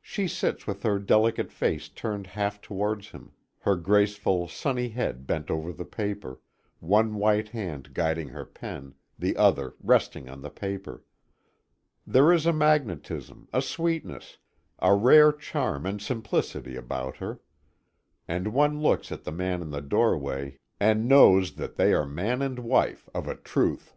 She 0.00 0.28
sits 0.28 0.64
with 0.68 0.84
her 0.84 1.00
delicate 1.00 1.50
face 1.50 1.88
turned 1.88 2.28
half 2.28 2.60
towards 2.60 3.10
him, 3.10 3.32
her 3.62 3.74
graceful, 3.74 4.46
sunny 4.46 4.90
head 4.90 5.26
bent 5.26 5.50
over 5.50 5.72
the 5.72 5.84
paper, 5.84 6.38
one 6.78 7.16
white 7.16 7.48
hand 7.48 7.92
guiding 7.92 8.28
her 8.28 8.44
pen, 8.44 8.94
the 9.18 9.36
other 9.36 9.74
resting 9.82 10.28
on 10.28 10.40
the 10.40 10.50
paper. 10.50 11.02
There 12.06 12.32
is 12.32 12.46
a 12.46 12.52
magnetism, 12.52 13.48
a 13.52 13.60
sweetness, 13.60 14.38
a 14.78 14.94
rare 14.94 15.32
charm 15.32 15.84
and 15.84 16.00
simplicity 16.00 16.76
about 16.76 17.16
her. 17.16 17.40
And 18.28 18.54
one 18.54 18.80
looks 18.80 19.10
at 19.10 19.24
the 19.24 19.32
man 19.32 19.62
in 19.62 19.70
the 19.70 19.82
doorway, 19.82 20.58
and 20.78 21.08
knows 21.08 21.56
that 21.56 21.74
they 21.74 21.92
are 21.92 22.06
man 22.06 22.40
and 22.40 22.60
wife, 22.60 23.08
of 23.12 23.26
a 23.26 23.34
truth. 23.34 23.96